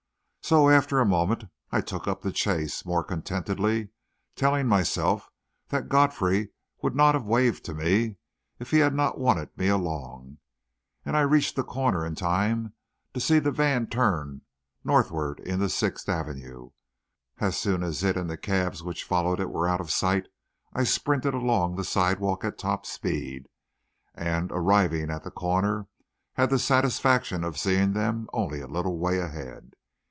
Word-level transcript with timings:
So, 0.43 0.69
after 0.69 0.99
a 0.99 1.05
moment, 1.05 1.45
I 1.71 1.79
took 1.79 2.09
up 2.09 2.23
the 2.23 2.31
chase 2.33 2.83
more 2.85 3.05
contentedly, 3.05 3.87
telling 4.35 4.67
myself 4.67 5.29
that 5.69 5.87
Godfrey 5.87 6.49
would 6.81 6.93
not 6.93 7.15
have 7.15 7.25
waved 7.25 7.63
to 7.65 7.73
me 7.73 8.17
if 8.59 8.71
he 8.71 8.79
had 8.79 8.93
not 8.93 9.17
wanted 9.17 9.57
me 9.57 9.69
along, 9.69 10.39
and 11.05 11.15
I 11.15 11.21
reached 11.21 11.55
the 11.55 11.63
corner 11.63 12.05
in 12.05 12.15
time 12.15 12.73
to 13.13 13.21
see 13.21 13.39
the 13.39 13.51
van 13.53 13.87
turn 13.87 14.41
northward 14.83 15.39
into 15.39 15.69
Sixth 15.69 16.09
Avenue. 16.09 16.71
As 17.37 17.57
soon 17.57 17.81
as 17.81 18.03
it 18.03 18.17
and 18.17 18.29
the 18.29 18.35
cabs 18.35 18.83
which 18.83 19.05
followed 19.05 19.39
it 19.39 19.49
were 19.51 19.69
out 19.69 19.79
of 19.79 19.89
sight, 19.89 20.27
I 20.73 20.83
sprinted 20.83 21.33
along 21.33 21.77
the 21.77 21.85
sidewalk 21.85 22.43
at 22.43 22.57
top 22.57 22.85
speed, 22.85 23.47
and, 24.13 24.51
on 24.51 24.57
arriving 24.57 25.11
at 25.11 25.23
the 25.23 25.31
corner, 25.31 25.87
had 26.33 26.49
the 26.49 26.59
satisfaction 26.59 27.45
of 27.45 27.57
seeing 27.57 27.93
them 27.93 28.27
only 28.33 28.59
a 28.59 28.67
little 28.67 28.97
way 28.97 29.17
ahead. 29.17 29.75